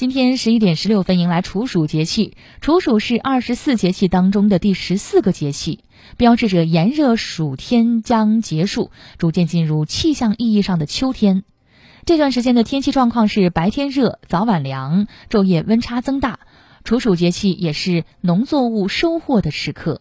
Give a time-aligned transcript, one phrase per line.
[0.00, 5.80] 今天十一点十六分迎来处暑节气处暑是二十四节气当中的第十四个节气。
[6.16, 11.44] 标志着炎热暑天将结束逐渐进入气象意义上的秋天。
[12.06, 16.40] 这段时间的天气状况是白天热早晚凉昼夜温差增大。
[16.82, 19.98] 处暑节气也是农作物收获的时刻。